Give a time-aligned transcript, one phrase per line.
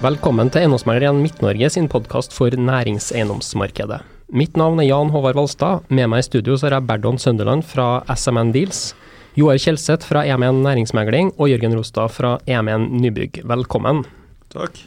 [0.00, 3.98] Velkommen til Eiendomsmegler 1 Midt-Norge sin podkast for næringseiendomsmarkedet.
[4.32, 5.84] Mitt navn er Jan Håvard Valstad.
[5.92, 8.94] Med meg i studio så har jeg Berdon Sønderland fra SMN Deals,
[9.36, 13.42] Joar Kjelseth fra EM1 Næringsmegling og Jørgen Rostad fra EM1 Nybygg.
[13.44, 14.06] Velkommen.
[14.48, 14.80] Takk.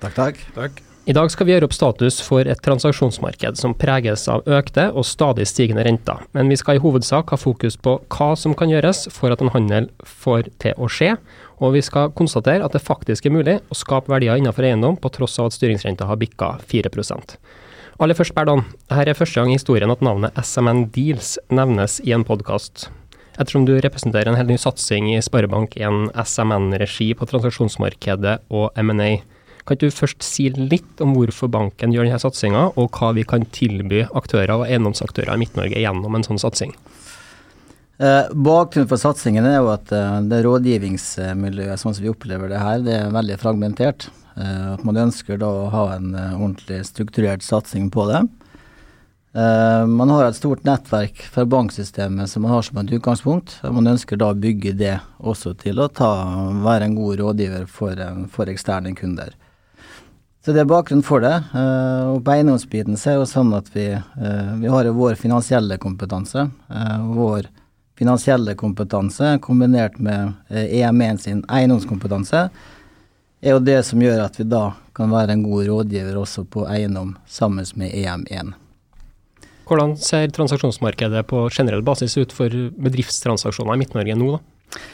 [0.00, 0.44] Takk, takk.
[0.56, 0.80] Takk.
[1.06, 5.04] I dag skal vi gjøre opp status for et transaksjonsmarked som preges av økte og
[5.06, 9.04] stadig stigende renter, men vi skal i hovedsak ha fokus på hva som kan gjøres
[9.14, 11.12] for at en handel får til å skje,
[11.62, 15.12] og vi skal konstatere at det faktisk er mulig å skape verdier innenfor eiendom på
[15.14, 16.90] tross av at styringsrenta har bikka 4
[18.02, 18.64] Aller først, Berdan.
[18.90, 22.88] Dette er første gang i historien at navnet SMN Deals nevnes i en podkast.
[23.38, 29.20] Ettersom du representerer en helt ny satsing i Sparebank1 SMN-regi på transaksjonsmarkedet og M&A,
[29.66, 33.46] kan du først si litt om hvorfor banken gjør denne satsinga, og hva vi kan
[33.54, 36.74] tilby aktører og eiendomsaktører i Midt-Norge gjennom en sånn satsing?
[37.96, 42.60] Eh, bakgrunnen for satsingen er jo at eh, det rådgivningsmiljøet sånn som vi opplever det
[42.60, 44.10] her, det er veldig fragmentert.
[44.36, 48.20] Eh, at man ønsker da å ha en eh, ordentlig strukturert satsing på det.
[49.36, 53.56] Eh, man har et stort nettverk fra banksystemet som man har som et utgangspunkt.
[53.64, 56.12] og Man ønsker da å bygge det også til å ta,
[56.66, 58.00] være en god rådgiver for,
[58.32, 59.32] for eksterne kunder.
[60.46, 61.34] Så Det er bakgrunnen for det.
[61.50, 65.16] Uh, og På eiendomsbiten så er det jo sånn at vi, uh, vi har vår
[65.18, 66.44] finansielle kompetanse.
[66.70, 67.48] Uh, vår
[67.98, 74.68] finansielle kompetanse kombinert med EM1 sin eiendomskompetanse er jo det som gjør at vi da
[74.94, 78.54] kan være en god rådgiver også på eiendom sammen med EM1.
[79.66, 82.54] Hvordan ser transaksjonsmarkedet på generell basis ut for
[82.86, 84.36] bedriftstransaksjoner i Midt-Norge nå?
[84.36, 84.84] da?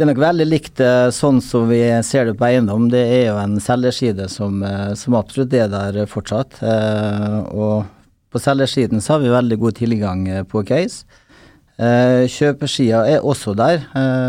[0.00, 0.80] Det er nok veldig likt
[1.12, 2.86] sånn som vi ser det på eiendom.
[2.88, 6.56] Det er jo en selgerside som, eh, som absolutt er der fortsatt.
[6.62, 7.84] Eh, og
[8.32, 11.04] på selgersiden så har vi veldig god tilgang eh, på case.
[11.76, 13.84] Kjøpersida er også der,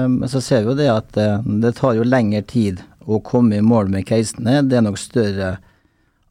[0.08, 1.18] men så ser vi jo det at
[1.64, 4.62] det tar jo lengre tid å komme i mål med casene.
[4.68, 5.58] Det er nok større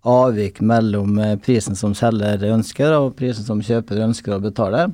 [0.05, 4.87] avvik mellom prisen som selger ønsker og prisen som kjøper ønsker å betale.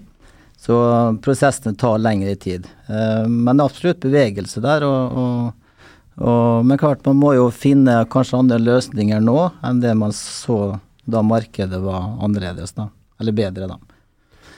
[0.56, 0.76] Så
[1.22, 2.66] prosessene tar lengre tid.
[2.88, 4.86] Eh, men absolutt bevegelse der.
[4.86, 5.82] Og, og,
[6.16, 10.78] og, men klart, man må jo finne kanskje andre løsninger nå enn det man så
[11.06, 12.88] da markedet var annerledes, da.
[13.20, 13.78] Eller bedre, da.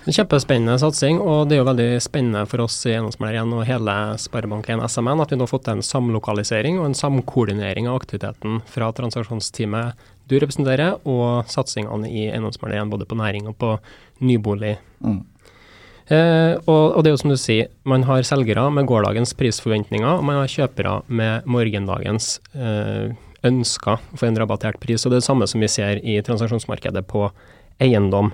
[0.09, 3.97] En kjempespennende satsing, og det er jo veldig spennende for oss i Eiendomsmegler og hele
[4.17, 8.89] Sparebank1 SMN at vi nå har fått en samlokalisering og en samkoordinering av aktiviteten fra
[8.97, 13.75] transaksjonsteamet du representerer, og satsingene i Eiendomsmegler både på næring og på
[14.25, 14.79] nybolig.
[15.05, 15.21] Mm.
[16.09, 20.09] Eh, og, og, det er jo som du sier, man har selgere med gårsdagens prisforventninger,
[20.09, 23.13] og man har kjøpere med morgendagens eh,
[23.47, 25.05] ønsker for en rabattert pris.
[25.05, 27.29] Og det er det samme som vi ser i transaksjonsmarkedet på
[27.85, 28.33] eiendom.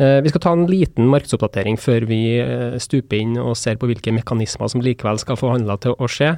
[0.00, 3.90] Eh, vi skal ta en liten markedsoppdatering før vi eh, stuper inn og ser på
[3.90, 6.34] hvilke mekanismer som likevel skal få handla til å skje.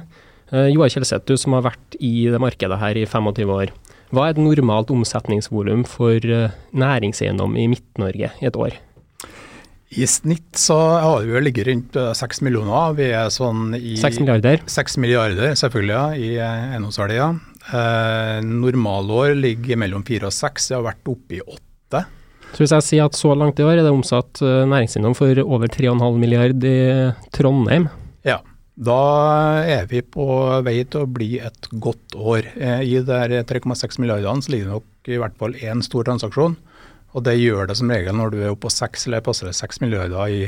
[0.51, 3.73] Eh, Joar Kjelseth, du som har vært i det markedet her i 25 år.
[4.13, 8.75] Hva er et normalt omsetningsvolum for næringseiendom i Midt-Norge i et år?
[9.93, 12.95] I snitt så har vi ligget rundt eh, seks millioner.
[12.97, 14.63] Vi er sånn i Seks milliarder?
[14.71, 17.35] Seks milliarder, selvfølgelig, ja, i eh, eiendomsverdier.
[17.69, 20.71] Eh, normalår ligger mellom fire og seks.
[20.71, 22.05] Det har vært oppe i åtte.
[22.53, 25.43] Så hvis jeg sier at så langt i år er det omsatt næringsinnom næringseiendom for
[25.45, 26.77] over 3,5 milliard i
[27.33, 27.87] Trondheim?
[28.25, 28.39] Ja,
[28.73, 30.25] da er vi på
[30.65, 32.47] vei til å bli et godt år.
[32.57, 36.55] Eh, I de 3,6 milliardene så ligger det nok i hvert fall én stor transaksjon.
[37.13, 39.81] Og det gjør det som regel når du er oppe på seks eller passer seks
[39.83, 40.41] milliarder i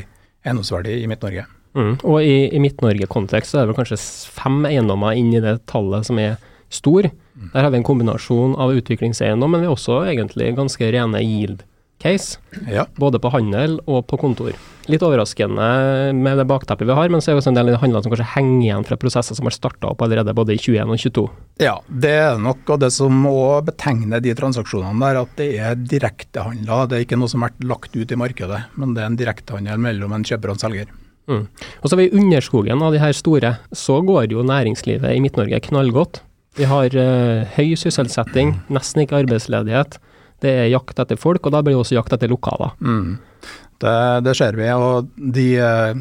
[0.46, 1.46] eiendomsverdi i Midt-Norge.
[1.76, 1.94] Mm.
[2.08, 4.00] Og i, i Midt-Norge-kontekst så er det vel kanskje
[4.34, 6.38] fem eiendommer inn i det tallet som er
[6.74, 7.10] stor.
[7.36, 7.50] Mm.
[7.54, 11.66] Der har vi en kombinasjon av utviklingseiendom, men vi har også egentlig ganske rene yield
[12.06, 12.40] case.
[12.70, 12.86] Ja.
[13.02, 14.54] Både på handel og på kontor.
[14.92, 15.68] Litt overraskende
[16.14, 18.28] med det bakteppet vi har, men så er det også en del handler som kanskje
[18.36, 21.24] henger igjen fra prosesser som har starta opp allerede både i 21 og 22.
[21.66, 25.80] Ja, det er nok av det som må betegne de transaksjonene der, at det er
[25.96, 26.92] direktehandler.
[26.92, 29.20] Det er ikke noe som har vært lagt ut i markedet, men det er en
[29.24, 30.94] direktehandel mellom en kjøper og en selger.
[31.26, 31.48] Mm.
[31.82, 36.22] Og så vi underskogen av de her store, så går jo næringslivet i Midt-Norge knallgodt.
[36.56, 39.98] Vi har uh, høy sysselsetting, nesten ikke arbeidsledighet.
[40.44, 42.76] Det er jakt etter folk, og da blir det også jakt etter lokaler.
[42.84, 43.16] Mm.
[43.82, 44.70] Det, det, ser vi.
[44.72, 45.46] og de,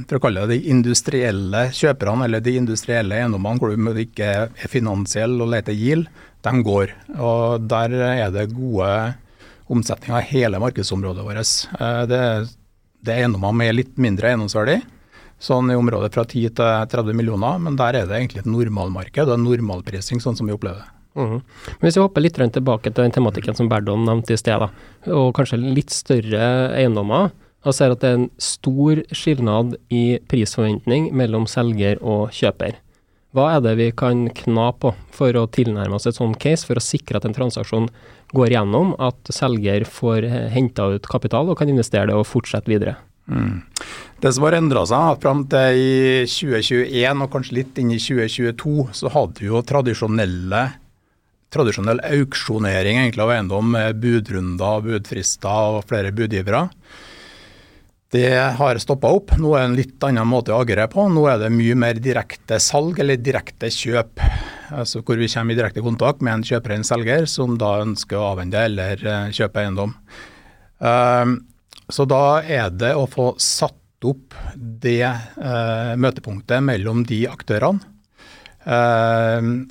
[0.09, 4.71] for å kalle det de industrielle kjøperne, eller de industrielle eiendommene hvor du ikke er
[4.71, 6.07] finansiell og leter GIL,
[6.45, 6.95] de går.
[7.19, 8.91] Og Der er det gode
[9.73, 11.53] omsetninger i hele markedsområdet vårt.
[11.81, 12.23] Eh, det,
[13.05, 14.79] det er eiendommer med litt mindre eiendomsverdi,
[15.43, 19.29] sånn i området fra 10 til 30 millioner, men der er det egentlig et normalmarked
[19.29, 20.94] og en normalprising, sånn som vi opplever det.
[21.15, 21.41] Mm.
[21.41, 24.69] Men Hvis vi hopper litt tilbake til den tematikken som Berdon nevnte i sted,
[25.07, 27.31] og kanskje litt større eiendommer,
[27.65, 32.81] og ser at det er en stor skilnad i prisforventning mellom selger og kjøper.
[33.35, 36.79] Hva er det vi kan kna på for å tilnærme oss et sånt case, for
[36.79, 37.89] å sikre at en transaksjon
[38.35, 42.95] går gjennom, at selger får henta ut kapital og kan investere det og fortsette videre?
[43.27, 43.65] Mm.
[44.21, 45.93] Det som har endra seg fram til i
[46.31, 50.63] 2021 og kanskje litt inn i 2022, så hadde jo tradisjonelle
[51.55, 56.67] tradisjonell auksjonering egentlig av eiendom med budrunder, budfrister og flere budgivere.
[58.15, 59.33] Det har stoppa opp.
[59.43, 61.09] Nå er det en litt annen måte å agere på.
[61.11, 64.23] Nå er det mye mer direkte salg eller direkte kjøp.
[64.75, 67.73] Altså hvor vi kommer i direkte kontakt med en kjøper eller en selger som da
[67.83, 69.97] ønsker å avvende eller eh, kjøpe eiendom.
[70.87, 71.35] Ehm,
[71.91, 77.83] så da er det å få satt opp det eh, møtepunktet mellom de aktørene.
[78.65, 79.67] Ehm,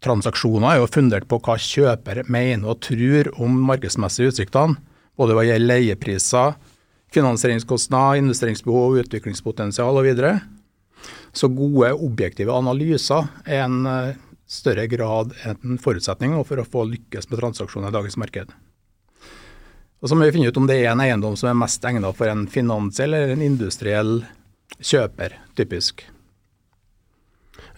[0.00, 4.78] eiendomstransaksjoner er jo fundert på hva kjøper mener og tror om markedsmessige utsiktene,
[5.16, 6.54] både hva gjelder leiepriser,
[7.12, 10.06] finansieringskostnader, investeringsbehov, utviklingspotensial og
[11.32, 14.16] Så gode, objektive analyser er en eh,
[14.46, 18.50] større grad en forutsetning for å få lykkes med transaksjoner i dagens marked.
[20.00, 22.16] Og Så må vi finne ut om det er en eiendom som er mest egnet
[22.16, 24.24] for en finansiell eller en industriell
[24.80, 26.06] kjøper, typisk.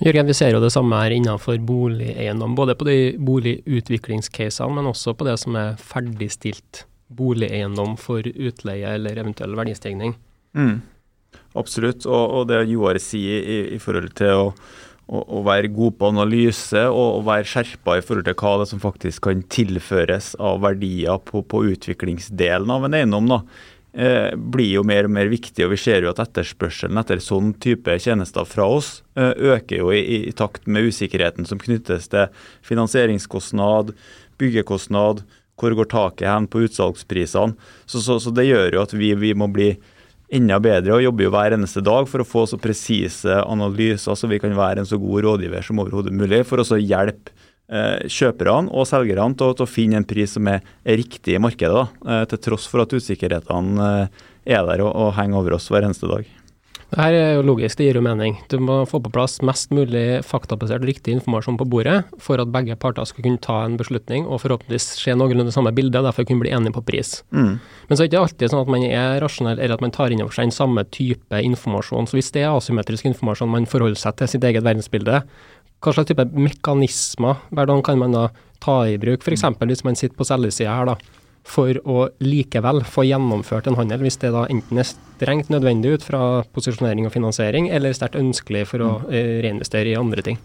[0.00, 2.54] Jørgen, vi ser jo det samme her innenfor boligeiendom.
[2.58, 9.20] Både på de boligutviklingscasene, men også på det som er ferdigstilt boligeiendom for utleie eller
[9.20, 10.16] eventuell verdistigning.
[10.56, 10.80] Mm.
[11.58, 12.06] Absolutt.
[12.08, 14.46] Og, og, det Joar sier i, i, forhold til å,
[15.06, 18.68] å, å, være god på analyse og, å være skjerpa i forhold til hva det
[18.72, 23.42] som faktisk kan tilføres av verdier på, på utviklingsdelen av en eiendom, da,
[23.92, 25.66] blir jo mer og mer viktig.
[25.66, 29.92] og Vi ser jo at etterspørselen etter sånn type tjenester fra oss eh, øker jo
[29.92, 30.00] i,
[30.30, 32.32] i, takt med usikkerheten som knyttes til
[32.64, 33.92] finansieringskostnad,
[34.40, 35.22] byggekostnad,
[35.60, 37.54] hvor går taket hen på utsalgsprisene?
[37.86, 39.74] Så, så, så, det gjør jo at vi, vi, må bli
[40.32, 44.30] enda bedre og jobber jo hver eneste dag for å få så presise analyser så
[44.30, 48.72] vi kan være en så god rådgiver som overhodet mulig, for å hjelpe eh, kjøperne
[48.72, 52.12] og selgerne til, til, å finne en pris som er, er riktig i markedet, da,
[52.12, 54.22] eh, til tross for at usikkerhetene eh,
[54.56, 56.28] er der og, og henger over oss hver eneste dag.
[56.92, 58.34] Det her er jo logisk, det gir jo mening.
[58.52, 62.76] Du må få på plass mest mulig faktabasert riktig informasjon på bordet for at begge
[62.76, 66.44] parter skal kunne ta en beslutning og forhåpentligvis se noenlunde samme bilde, og derfor kunne
[66.44, 67.14] bli enige på pris.
[67.32, 67.54] Mm.
[67.88, 70.12] Men så er det ikke alltid sånn at man er rasjonell, eller at man tar
[70.12, 72.10] inn over seg den samme type informasjon.
[72.10, 75.22] Så hvis det er asymmetrisk informasjon man forholder seg til sitt eget verdensbilde,
[75.82, 78.28] hva slags type mekanismer hvordan kan man da
[78.62, 79.42] ta i bruk, f.eks.
[79.58, 84.20] hvis man sitter på selgesida her, da for å likevel få gjennomført en handel, hvis
[84.22, 86.22] det da enten er strengt nødvendig ut fra
[86.54, 89.10] posisjonering og finansiering, eller sterkt ønskelig for å mm.
[89.10, 90.38] eh, reinvestere i andre ting.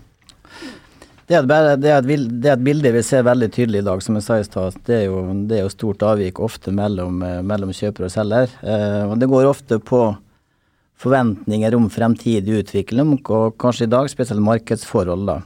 [1.28, 3.88] Det er, bare, det, er et, det er, et, bilde vi ser veldig tydelig i
[3.90, 4.78] dag, som jeg sa i stad.
[4.88, 5.02] Det,
[5.50, 8.54] det, er jo stort avvik ofte mellom, eh, mellom kjøper og selger.
[8.64, 10.02] Eh, og det går ofte på
[10.98, 15.28] forventninger om fremtidig utvikling, og kanskje i dag spesielt markedsforhold.
[15.28, 15.42] da.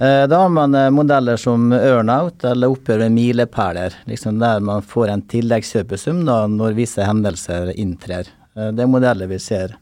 [0.00, 4.80] Eh, da har man eh, modeller som earnout eller oppgjør med milepæler, liksom der man
[4.80, 8.30] får en tilleggskjøpesum da, når visse hendelser inntrer.
[8.56, 9.76] Eh, det er modeller vi ser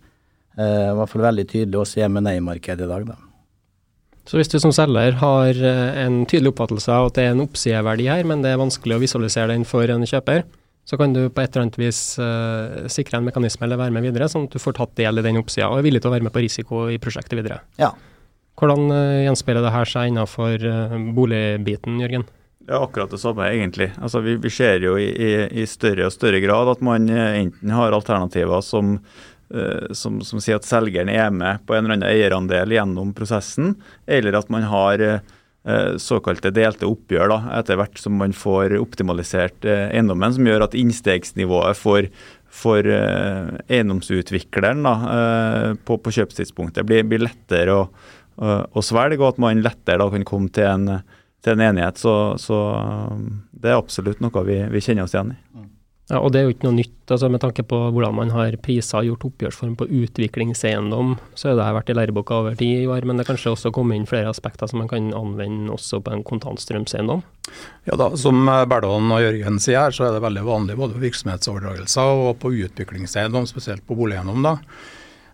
[0.58, 3.04] i hvert fall veldig tydelig også i M&A-markedet i dag.
[3.06, 3.14] Da.
[4.26, 5.60] Så hvis du som selger har
[6.02, 9.02] en tydelig oppfattelse av at det er en oppsideverdi her, men det er vanskelig å
[9.04, 10.42] visualisere den for en kjøper,
[10.88, 14.06] så kan du på et eller annet vis uh, sikre en mekanisme eller være med
[14.06, 16.14] videre, sånn at du får tatt del i den oppsida og er villig til å
[16.14, 17.60] være med på risiko i prosjektet videre.
[17.80, 17.90] Ja,
[18.56, 22.24] hvordan uh, gjenspeiler det her seg innenfor uh, boligbiten, Jørgen?
[22.64, 23.90] Det er akkurat det samme, egentlig.
[24.00, 25.30] Altså, vi, vi ser jo i, i,
[25.60, 28.98] i, større og større grad at man enten har alternativer som,
[29.96, 33.72] som, som, sier at selgeren er med på en eller annen eierandel gjennom prosessen,
[34.04, 35.00] eller at man har
[36.00, 41.76] såkalte delte oppgjør da, etter hvert som man får optimalisert eiendommen, som gjør at innstegsnivået
[41.76, 42.06] for,
[42.48, 44.94] for eiendomsutvikleren da,
[45.84, 47.82] på, på kjøpstidspunktet blir, blir lettere å
[48.38, 51.00] å svelge, og at man lettere da kan komme til en,
[51.42, 51.98] til en enighet.
[51.98, 52.60] Så, så,
[53.50, 55.66] det er absolutt noe vi, vi kjenner oss igjen i.
[56.08, 58.54] Ja, og Det er jo ikke noe nytt altså med tanke på hvordan man har
[58.64, 61.16] priser og gjort oppgjørsform på utviklingseiendom.
[61.36, 63.72] Så har det vært i læreboka over tid i år, men det er kanskje også
[63.76, 67.20] kommet inn flere aspekter som man kan anvende også på en kontantstrømseiendom?
[67.88, 71.04] Ja da, Som Berdalen og Jørgen sier her, så er det veldig vanlig både på
[71.04, 74.40] virksomhetsoverdragelser og på utviklingseiendom, spesielt på boligeiendom.
[74.42, 74.56] da.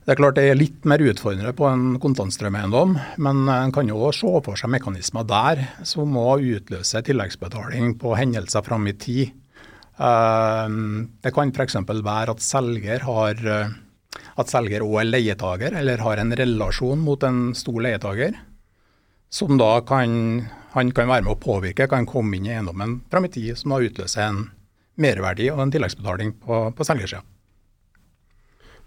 [0.04, 4.10] Det er klart det er litt mer utfordrende på en kontantstrømeiendom, men en kan jo
[4.12, 9.32] se for seg mekanismer der som må utløse tilleggsbetaling på hendelser fram i tid.
[9.98, 10.76] Eh,
[11.24, 11.80] det kan f.eks.
[11.86, 13.48] være at selger har
[14.34, 18.36] at selger òg er leietager, eller har en relasjon mot en stor leietager,
[19.30, 23.26] som da kan, han kan være med å påvirke, kan komme inn i eiendommen fram
[23.28, 24.42] i tid, som da utløser en
[25.00, 27.22] merverdi og en tilleggsbetaling på, på selgersida.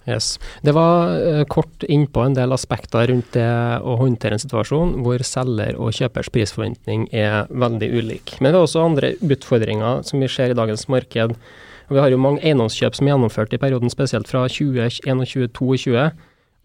[0.08, 0.38] Yes.
[0.64, 3.48] Det var uh, kort innpå en del aspekter rundt det
[3.84, 8.38] å håndtere en situasjon hvor selger og kjøpers prisforventning er veldig ulik.
[8.40, 11.36] Men det er også andre utfordringer som vi ser i dagens marked.
[11.88, 16.08] Og vi har jo mange eiendomskjøp som er gjennomført i perioden, spesielt fra 2021-2022.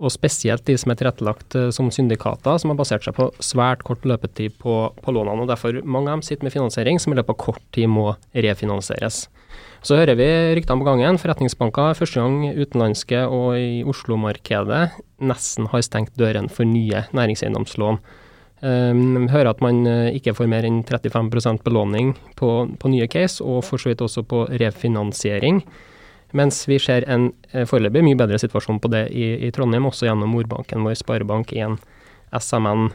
[0.03, 3.83] Og spesielt de som er tilrettelagt uh, som syndikater, som har basert seg på svært
[3.87, 5.43] kort løpetid på, på lånene.
[5.43, 8.13] og Derfor mange av dem sitter med finansiering som i løpet av kort tid må
[8.39, 9.25] refinansieres.
[9.83, 11.17] Så hører vi ryktene på gangen.
[11.19, 14.93] Forretningsbanker første gang utenlandske og i Oslo-markedet
[15.27, 17.99] nesten har stengt døren for nye næringseiendomslån.
[18.63, 23.43] Um, hører at man uh, ikke får mer enn 35 belåning på, på, nye case,
[23.43, 25.59] og for så vidt også på refinansiering.
[26.31, 30.07] Mens vi ser en uh, foreløpig mye bedre situasjon på det i, i Trondheim, også
[30.07, 31.75] gjennom ordbanken vår Sparebank1
[32.39, 32.87] SMN.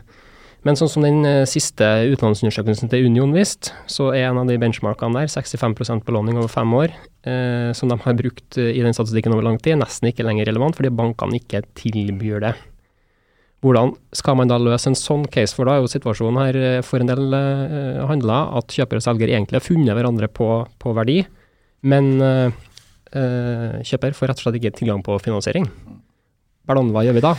[0.66, 4.58] Men sånn som den eh, siste utenlandsundersøkelsen til Union viste, så er en av de
[4.62, 6.96] benchmarkene der 65% belåning over fem år,
[7.30, 10.50] eh, som de har brukt eh, i den statistikken over lang tid, nesten ikke lenger
[10.50, 12.56] relevant fordi bankene ikke tilbyr det.
[13.66, 16.82] Hvordan skal man da løse en sånn case, for da er jo situasjonen her eh,
[16.86, 20.94] for en del eh, handler at kjøper og selger egentlig har funnet hverandre på, på
[20.98, 21.24] verdi,
[21.90, 22.66] men eh,
[23.88, 25.66] kjøper får rett og slett ikke tilgang på finansiering.
[26.68, 27.34] Hva gjør vi da?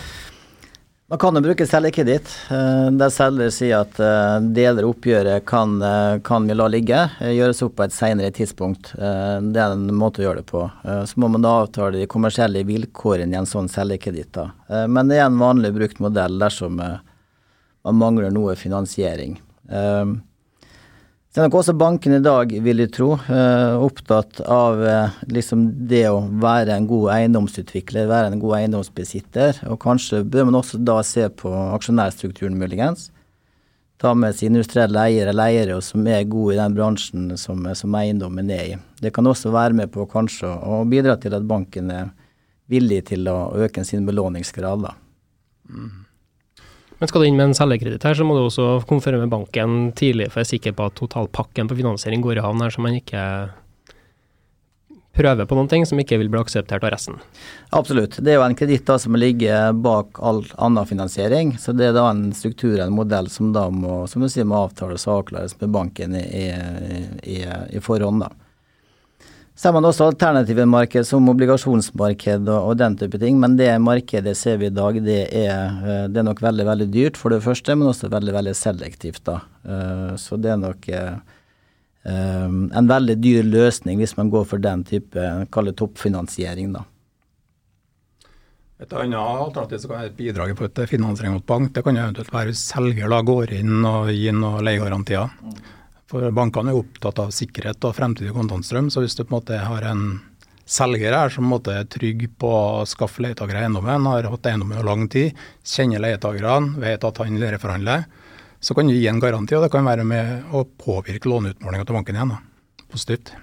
[1.10, 5.78] Man kan jo bruke selgerkreditt, eh, der selger sier at eh, deler av oppgjøret kan,
[5.80, 8.90] eh, kan, vi la ligge, gjøres opp på et senere tidspunkt.
[8.92, 10.66] Det er en måte å gjøre det på.
[11.08, 14.36] Så må man da avtale de kommersielle vilkårene i en sånn selgekreditt.
[14.68, 19.38] Men det er en vanlig brukt modell dersom man mangler noe finansiering.
[21.38, 25.60] Så er nok også banken i dag, vil jeg tro, eh, opptatt av eh, liksom
[25.86, 29.60] det å være en god eiendomsutvikler, være en god eiendomsbesitter.
[29.70, 33.12] Og kanskje bør man også da se på aksjonærstrukturen, muligens.
[34.02, 37.94] Ta med sine industrielle eiere, eller eiere som er gode i den bransjen som, som
[38.00, 38.74] eiendommen er i.
[38.98, 42.10] Det kan også være med på kanskje å bidra til at banken er
[42.66, 44.88] villig til å øke sin belåningsgrad.
[44.90, 44.96] da.
[45.70, 46.07] Mm.
[46.98, 49.92] Men skal du inn med en selgerkreditt her, så må du også konferere med banken
[49.98, 52.82] tidlig for å være sikker på at totalpakken på finansiering går i havn her, så
[52.82, 53.24] man ikke
[55.18, 57.18] prøver på noen ting som ikke vil bli akseptert av resten.
[57.74, 58.18] Absolutt.
[58.22, 61.56] Det er jo en kreditt som ligger bak all annen finansiering.
[61.58, 64.60] Så det er da en struktur, en modell, som da må, som du sier, må
[64.62, 66.46] avtales og avklares med banken i, i,
[67.34, 67.40] i,
[67.74, 68.26] i forhånd.
[68.26, 68.47] da.
[69.58, 73.72] Så har man også alternative marked som obligasjonsmarked og, og, den type ting, men det
[73.82, 77.34] markedet ser vi i dag, det er, eh, det er, nok veldig veldig dyrt for
[77.34, 79.24] det første, men også veldig veldig selektivt.
[79.26, 79.40] da.
[79.66, 81.16] Eh, så det er nok eh,
[82.06, 86.70] en veldig dyr løsning hvis man går for den type kall toppfinansiering.
[86.76, 86.84] da.
[88.78, 91.98] Et annet alternativ som kan være et bidrag på et finansiering mot bank, det kan
[91.98, 95.34] eventuelt være hvis selger da går inn og gir noen leiegarantier.
[95.42, 95.58] Mm.
[96.08, 98.88] For bankene er opptatt av sikkerhet og fremtidig kontantstrøm.
[98.88, 100.04] Så hvis du på en måte har en
[100.68, 105.08] selger her som er trygg på å skaffe leietakere eiendommen, har hatt eiendommen i lang
[105.12, 108.06] tid, kjenner leietakerne, vet at han forhandler,
[108.60, 112.00] så kan du gi en garanti, og det kan være med å påvirke låneutmålinga til
[112.00, 112.34] banken igjen.
[112.34, 112.84] Da.
[112.90, 113.36] Positivt.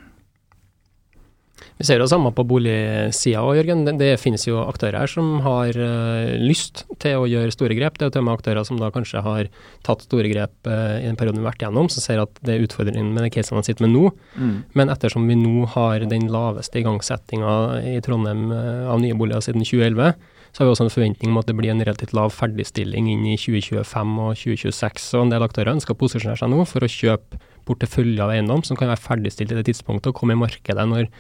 [1.86, 3.84] Vi ser det samme på boligsida òg, Jørgen.
[3.86, 8.00] Det, det, finnes jo aktører her som har uh, lyst til å gjøre store grep.
[8.00, 9.52] Det er jo til og med aktører som da kanskje har
[9.86, 12.56] tatt store grep uh, i den perioden vi har vært gjennom, som ser at det
[12.56, 14.10] er utfordringen med de casene man sitter med nå.
[14.34, 14.58] Mm.
[14.82, 17.54] Men ettersom vi nå har den laveste igangsettinga
[17.86, 20.18] i Trondheim uh, av nye boliger siden 2011,
[20.50, 23.30] så har vi også en forventning om at det blir en relativt lav ferdigstilling inn
[23.30, 25.12] i 2025 og 2026.
[25.20, 28.66] Og en del aktører ønsker å posisjonere seg nå for å kjøpe portefølje av eiendom
[28.66, 31.12] som kan være ferdigstilt i det tidspunktet og komme i markedet når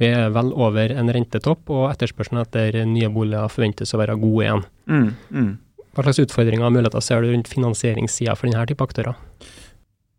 [0.00, 4.44] vi er vel over en rentetopp, og etterspørselen etter nye boliger forventes å være god
[4.44, 4.62] igjen.
[4.88, 5.50] Mm, mm.
[5.90, 9.18] Hva slags utfordringer og muligheter ser du rundt finansieringssida for denne type aktører?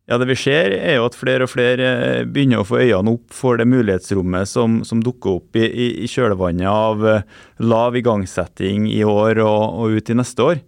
[0.09, 3.13] Ja, Det vi ser er jo at flere og flere eh, begynner å få øynene
[3.15, 7.27] opp for det mulighetsrommet som, som dukker opp i, i, i, kjølvannet av eh,
[7.63, 10.59] lav igangsetting i år og, og ut i neste år.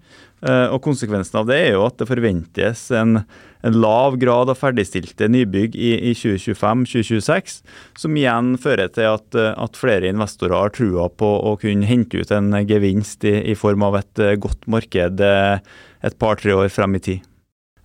[0.48, 3.20] Eh, og Konsekvensen av det er jo at det forventes en,
[3.64, 7.62] en lav grad av ferdigstilte nybygg i, i 2025-2026,
[8.00, 12.34] som igjen fører til at, at, flere investorer har trua på å kunne hente ut
[12.36, 15.62] en gevinst i, i form av et eh, godt marked eh,
[16.04, 17.30] et par-tre år frem i tid.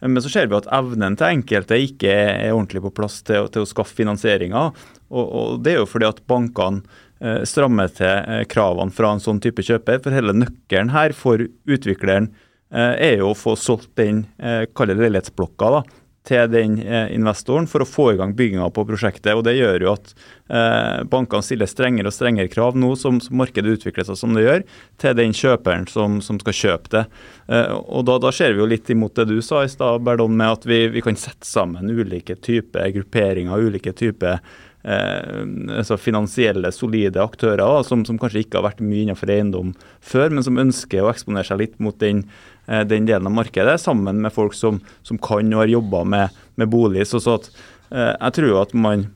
[0.03, 3.65] Men så ser vi at evnen til enkelte ikke er ordentlig på plass til, til
[3.65, 4.69] å skaffe finansieringa.
[5.11, 6.83] Og, og, det er jo fordi at bankene
[7.23, 10.03] eh, strammer til kravene fra en sånn type kjøper.
[10.03, 12.33] For hele nøkkelen her for utvikleren
[12.71, 15.83] er jo å få solgt den eh, leilighetsblokka da,
[16.29, 19.33] til den eh, investoren for å få i gang bygginga på prosjektet.
[19.35, 23.39] og Det gjør jo at eh, bankene stiller strengere og strengere krav nå som, som,
[23.41, 24.65] markedet utvikler seg som det gjør,
[25.01, 27.05] til den kjøperen som, som skal kjøpe det.
[27.49, 30.37] Eh, og da, da, ser vi jo litt imot det du sa i stad, Berdon,
[30.37, 34.43] med at vi, vi, kan sette sammen ulike typer grupperinger, ulike typer
[34.83, 35.41] eh,
[35.79, 40.35] altså finansielle, solide aktører da, som, som, kanskje ikke har vært mye innenfor eiendom før,
[40.35, 42.58] men som ønsker å eksponere seg litt mot den, eh,
[42.89, 46.71] den delen av markedet, sammen med folk som, som kan og har jobba med, med,
[46.73, 47.07] bolig.
[47.09, 47.49] Så, så at,
[47.91, 49.07] eh, jeg tror at man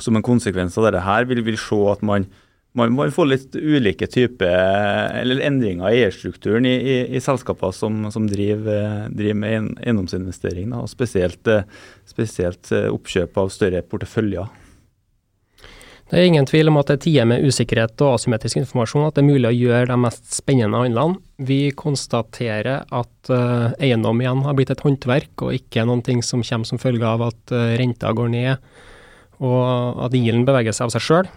[0.00, 2.30] som en konsekvens av dette her vil, vil se at man
[2.78, 8.04] man, man får litt ulike typer eller endringer i eierstrukturen i, i, i selskaper som,
[8.14, 11.50] som driver, driver, med eiendomsinvestering, og spesielt,
[12.08, 14.46] spesielt, oppkjøp av større porteføljer.
[16.10, 19.14] Det er ingen tvil om at det er tider med usikkerhet og asymmetrisk informasjon at
[19.14, 21.20] det er mulig å gjøre de mest spennende handlene.
[21.38, 26.42] Vi konstaterer at uh, eiendom igjen har blitt et håndverk, og ikke noen ting som
[26.42, 28.72] kommer som følge av at uh, renta går ned
[29.40, 31.30] og at gilden beveger seg av seg sjøl.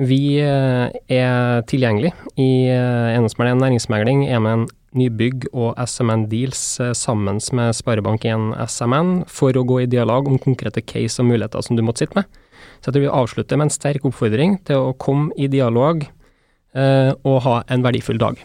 [0.00, 2.10] Vi uh, er tilgjengelig
[2.40, 4.64] i eh, Eiendomsmegler næringsmegling, EMN
[4.98, 6.64] Nybygg og SMN Deals
[6.98, 11.78] sammen med Sparebank1 SMN for å gå i dialog om konkrete case og muligheter som
[11.78, 12.42] du måtte sitte med.
[12.84, 17.12] Så jeg tror vi avslutter med en sterk oppfordring til å komme i dialog eh,
[17.24, 18.36] og ha en verdifull dag.